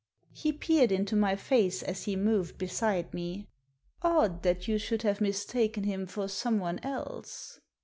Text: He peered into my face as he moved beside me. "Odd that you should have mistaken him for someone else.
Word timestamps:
He 0.33 0.51
peered 0.51 0.91
into 0.91 1.15
my 1.15 1.35
face 1.35 1.83
as 1.83 2.05
he 2.05 2.15
moved 2.15 2.57
beside 2.57 3.13
me. 3.13 3.45
"Odd 4.01 4.41
that 4.41 4.67
you 4.67 4.79
should 4.79 5.03
have 5.03 5.21
mistaken 5.21 5.83
him 5.83 6.07
for 6.07 6.27
someone 6.27 6.79
else. 6.81 7.59